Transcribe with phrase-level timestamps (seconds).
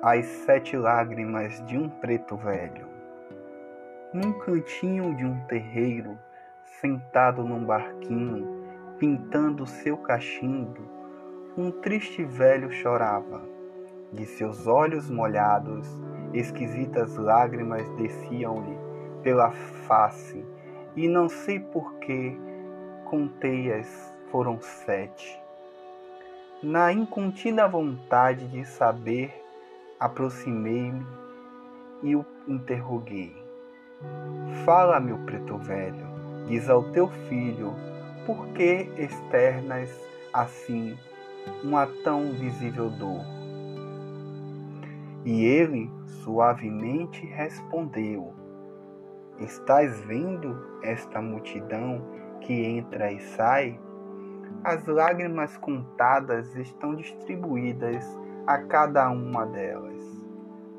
[0.00, 2.86] as sete lágrimas de um preto velho.
[4.12, 6.16] Num cantinho de um terreiro,
[6.80, 8.64] sentado num barquinho,
[8.96, 10.80] pintando seu cachimbo,
[11.56, 13.42] um triste velho chorava.
[14.12, 15.88] De seus olhos molhados,
[16.32, 18.78] esquisitas lágrimas desciam-lhe
[19.24, 20.44] pela face,
[20.94, 22.38] e não sei por que
[23.04, 25.42] contei-as foram sete.
[26.62, 29.47] Na incontida vontade de saber,
[29.98, 31.06] aproximei-me
[32.02, 33.34] e o interroguei.
[34.64, 36.06] Fala, meu preto velho,
[36.46, 37.74] diz ao teu filho,
[38.24, 39.90] por que externas
[40.32, 40.96] assim
[41.64, 43.24] uma tão visível dor?
[45.24, 45.90] E ele
[46.22, 48.32] suavemente respondeu:
[49.40, 52.00] Estás vendo esta multidão
[52.40, 53.78] que entra e sai?
[54.62, 58.04] As lágrimas contadas estão distribuídas
[58.48, 60.02] a cada uma delas.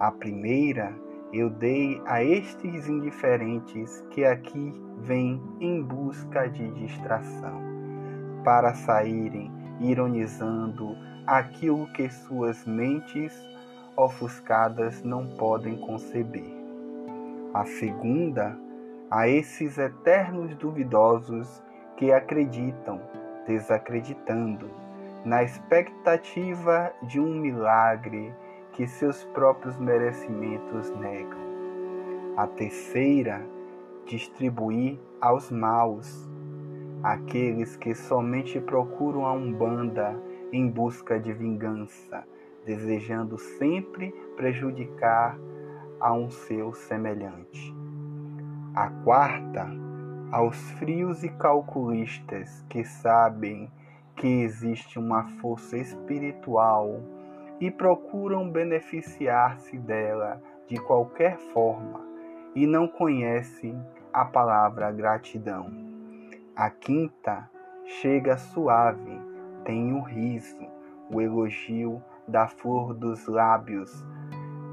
[0.00, 0.90] A primeira
[1.34, 7.60] eu dei a estes indiferentes que aqui vêm em busca de distração,
[8.42, 10.96] para saírem ironizando
[11.26, 13.38] aquilo que suas mentes
[13.98, 16.50] ofuscadas não podem conceber.
[17.52, 18.56] A segunda,
[19.10, 21.62] a esses eternos duvidosos
[21.98, 22.98] que acreditam
[23.46, 24.70] desacreditando,
[25.24, 28.32] na expectativa de um milagre
[28.72, 31.38] que seus próprios merecimentos negam.
[32.36, 33.44] A terceira,
[34.06, 36.28] distribuir aos maus,
[37.02, 40.16] aqueles que somente procuram a Umbanda
[40.52, 42.24] em busca de vingança,
[42.64, 45.38] desejando sempre prejudicar
[46.00, 47.74] a um seu semelhante.
[48.74, 49.68] A quarta,
[50.30, 53.70] aos frios e calculistas que sabem
[54.18, 57.00] que existe uma força espiritual
[57.60, 62.00] e procuram beneficiar-se dela de qualquer forma
[62.54, 63.80] e não conhecem
[64.12, 65.70] a palavra gratidão.
[66.54, 67.48] A quinta
[67.84, 69.20] chega suave,
[69.64, 70.66] tem o riso,
[71.10, 74.04] o elogio da flor dos lábios,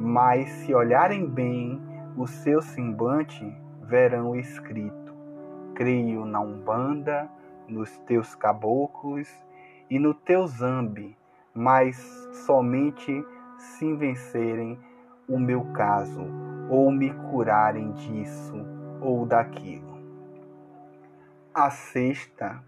[0.00, 1.80] mas se olharem bem
[2.16, 3.44] o seu semblante,
[3.82, 5.04] verão escrito
[5.74, 7.28] creio na Umbanda,
[7.68, 9.28] nos teus caboclos
[9.90, 11.16] e no teu zambi,
[11.54, 11.96] mas
[12.46, 13.24] somente
[13.56, 14.78] se vencerem
[15.28, 16.26] o meu caso,
[16.68, 18.54] ou me curarem disso
[19.00, 19.94] ou daquilo.
[21.54, 22.62] A sexta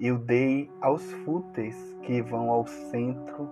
[0.00, 3.50] eu dei aos fúteis que vão ao centro,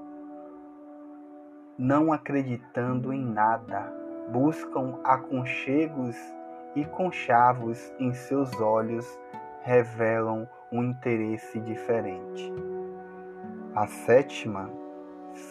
[1.76, 3.92] não acreditando em nada,
[4.32, 6.16] buscam aconchegos
[6.74, 9.06] e conchavos em seus olhos
[9.62, 12.52] revelam um interesse diferente.
[13.74, 14.70] A sétima,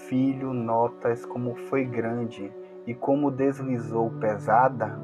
[0.07, 2.51] filho, notas como foi grande
[2.85, 4.99] e como deslizou pesada,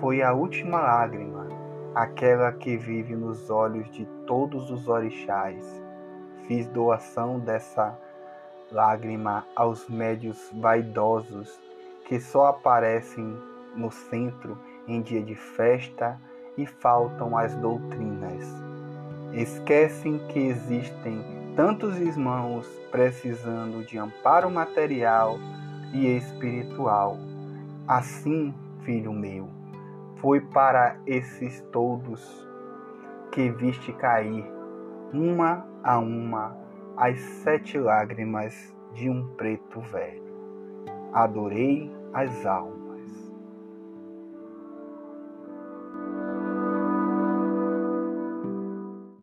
[0.00, 1.48] foi a última lágrima,
[1.94, 5.82] aquela que vive nos olhos de todos os orixás.
[6.46, 7.96] Fiz doação dessa
[8.70, 11.60] lágrima aos médios vaidosos
[12.06, 13.36] que só aparecem
[13.76, 16.20] no centro em dia de festa
[16.58, 18.11] e faltam as doutrinas.
[19.34, 21.24] Esquecem que existem
[21.56, 25.38] tantos irmãos precisando de amparo material
[25.92, 27.16] e espiritual.
[27.88, 28.54] Assim,
[28.84, 29.48] filho meu,
[30.16, 32.46] foi para esses todos
[33.30, 34.44] que viste cair,
[35.12, 36.56] uma a uma,
[36.96, 38.54] as sete lágrimas
[38.92, 40.22] de um preto velho.
[41.12, 42.81] Adorei as almas